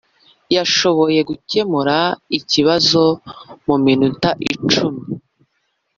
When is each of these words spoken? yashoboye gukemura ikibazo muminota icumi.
yashoboye 0.55 1.19
gukemura 1.29 1.97
ikibazo 2.37 3.03
muminota 3.65 4.29
icumi. 4.51 5.03